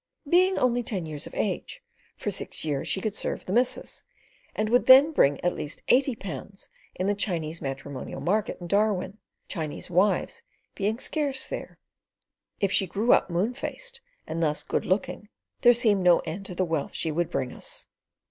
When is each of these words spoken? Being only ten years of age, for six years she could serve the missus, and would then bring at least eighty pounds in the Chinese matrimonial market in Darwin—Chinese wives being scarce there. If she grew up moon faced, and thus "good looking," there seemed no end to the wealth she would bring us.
Being 0.27 0.57
only 0.57 0.81
ten 0.81 1.05
years 1.05 1.27
of 1.27 1.35
age, 1.35 1.83
for 2.17 2.31
six 2.31 2.65
years 2.65 2.87
she 2.87 3.01
could 3.01 3.15
serve 3.15 3.45
the 3.45 3.53
missus, 3.53 4.03
and 4.55 4.67
would 4.67 4.87
then 4.87 5.11
bring 5.11 5.39
at 5.41 5.53
least 5.53 5.83
eighty 5.89 6.15
pounds 6.15 6.69
in 6.95 7.05
the 7.05 7.13
Chinese 7.13 7.61
matrimonial 7.61 8.19
market 8.19 8.57
in 8.59 8.65
Darwin—Chinese 8.65 9.91
wives 9.91 10.41
being 10.73 10.97
scarce 10.97 11.47
there. 11.47 11.77
If 12.59 12.71
she 12.71 12.87
grew 12.87 13.13
up 13.13 13.29
moon 13.29 13.53
faced, 13.53 14.01
and 14.25 14.41
thus 14.41 14.63
"good 14.63 14.87
looking," 14.87 15.29
there 15.61 15.71
seemed 15.71 16.01
no 16.01 16.17
end 16.21 16.47
to 16.47 16.55
the 16.55 16.65
wealth 16.65 16.95
she 16.95 17.11
would 17.11 17.29
bring 17.29 17.53
us. 17.53 17.85